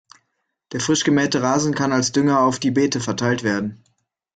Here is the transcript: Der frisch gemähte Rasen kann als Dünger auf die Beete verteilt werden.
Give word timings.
Der 0.71 0.79
frisch 0.79 1.03
gemähte 1.03 1.43
Rasen 1.43 1.75
kann 1.75 1.91
als 1.91 2.11
Dünger 2.11 2.39
auf 2.41 2.57
die 2.57 2.71
Beete 2.71 2.99
verteilt 2.99 3.43
werden. 3.43 3.83